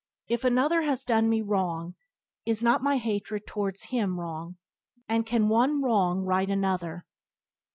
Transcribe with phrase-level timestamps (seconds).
[0.27, 1.93] If another has done me wrong
[2.43, 4.57] is not my hatred towards him wrong,
[5.07, 7.05] and can one wrong right another?